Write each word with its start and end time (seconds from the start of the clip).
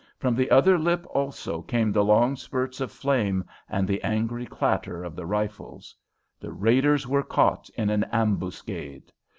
From 0.17 0.33
the 0.33 0.49
other 0.49 0.79
lip 0.79 1.05
also 1.11 1.61
came 1.61 1.91
the 1.91 2.03
long 2.03 2.35
spurts 2.35 2.81
of 2.81 2.91
flame 2.91 3.45
and 3.69 3.87
the 3.87 4.01
angry 4.01 4.47
clatter 4.47 5.03
of 5.03 5.15
the 5.15 5.27
rifles. 5.27 5.95
The 6.39 6.51
raiders 6.51 7.05
were 7.07 7.21
caught 7.21 7.69
in 7.77 7.91
an 7.91 8.05
ambuscade. 8.05 9.11